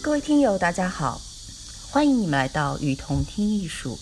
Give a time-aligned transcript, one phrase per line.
[0.00, 1.20] 各位听友，大家好，
[1.90, 3.98] 欢迎你们来到雨桐听艺术。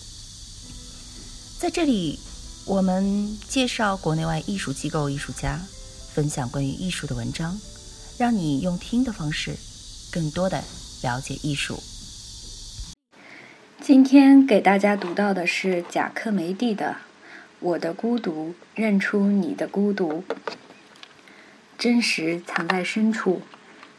[1.57, 2.19] 在这里，
[2.65, 5.59] 我们介绍国内外艺术机构、艺术家，
[6.13, 7.59] 分享关于艺术的文章，
[8.17, 9.57] 让你用听的方式，
[10.11, 10.63] 更多的
[11.01, 11.81] 了解艺术。
[13.81, 16.85] 今天给大家读到的是贾克梅蒂的
[17.59, 20.23] 《我的孤独，认出你的孤独》。
[21.77, 23.41] 真实藏在深处，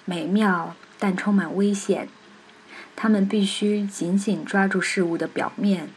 [0.05, 2.09] 美妙但充满危险。
[2.97, 5.89] 他们必须紧紧抓住事物的表面，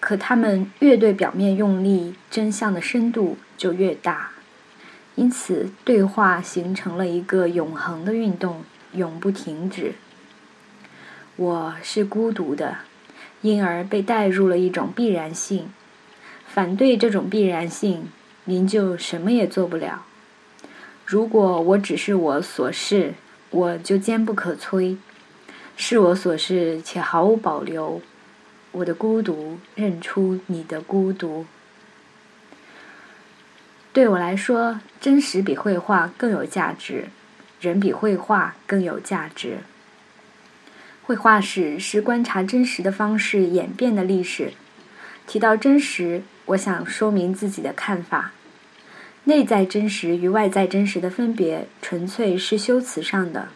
[0.00, 4.30] 可他们越对表面用力，真相的深度就越大。
[5.14, 9.94] 因此，对话形成了一个永恒的运动，永不停止。
[11.36, 12.78] 我是孤独的，
[13.42, 15.70] 因而被带入了一种必然性。
[16.46, 18.08] 反对这种必然性，
[18.44, 20.04] 您就什么也做不了。
[21.04, 23.14] 如果我只是我所是，
[23.50, 24.96] 我就坚不可摧；
[25.76, 28.02] 是我所是且毫无保留。
[28.72, 31.46] 我的孤独，认出你的孤独。
[33.92, 37.08] 对我来说，真实比绘画更有价值，
[37.60, 39.58] 人比绘画更有价值。
[41.02, 44.52] 绘画史是观察真实的方式演变的历史。
[45.26, 48.32] 提到真实，我想说明自己的看法。
[49.28, 53.48] 内在真实与外在真实的分别，纯粹是修辞上的。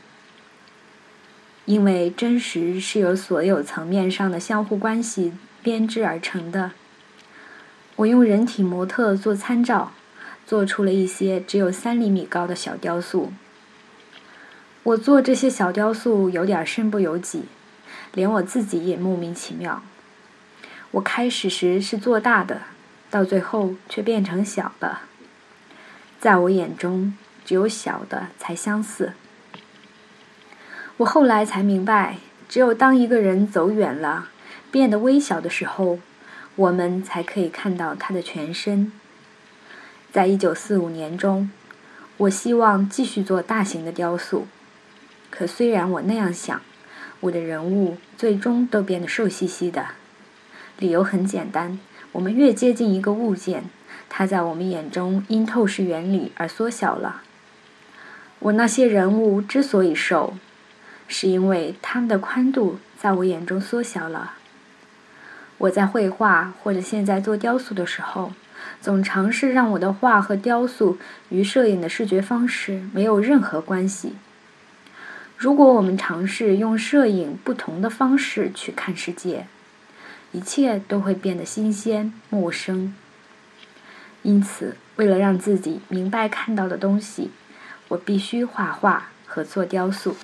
[1.65, 6.73] 因为真实是由所有层面上的相互关系编织而成的。
[7.97, 9.93] 我用人体模特做参照，
[10.47, 13.33] 做出了一些只有三厘米高的小雕塑。
[14.83, 17.45] 我做这些小雕塑有点身不由己，
[18.13, 19.83] 连我自己也莫名其妙。
[20.91, 22.61] 我开始时是做大的，
[23.09, 24.99] 到最后却变成小的。
[26.23, 29.15] 在我眼中，只有小的才相似。
[30.99, 34.29] 我后来才明白，只有当一个人走远了，
[34.71, 35.99] 变得微小的时候，
[36.55, 38.93] 我们才可以看到他的全身。
[40.13, 41.51] 在一九四五年中，
[42.19, 44.47] 我希望继续做大型的雕塑，
[45.29, 46.63] 可虽然我那样想，
[47.19, 49.87] 我的人物最终都变得瘦兮兮的。
[50.79, 51.81] 理由很简单：
[52.13, 53.65] 我们越接近一个物件。
[54.15, 57.23] 它在我们眼中因透视原理而缩小了。
[58.41, 60.35] 我那些人物之所以瘦，
[61.09, 64.35] 是因为他们的宽度在我眼中缩小了。
[65.57, 68.35] 我在绘画或者现在做雕塑的时候，
[68.83, 70.99] 总尝试让我的画和雕塑
[71.31, 74.13] 与摄影的视觉方式没有任何关系。
[75.39, 79.47] 如果我们尝试用摄影不同的方式去看世界，
[80.33, 82.95] 一切都会变得新鲜陌生。
[84.23, 87.33] 因此，为了让自己明白看到的东西，
[87.89, 90.15] 我必须画画和做雕塑。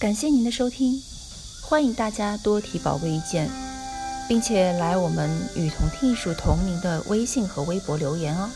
[0.00, 1.00] 感谢您的收听，
[1.62, 3.48] 欢迎大家多提宝贵意见，
[4.28, 8.50] 并且来我们与同听艺术同名的微信和微博留言哦。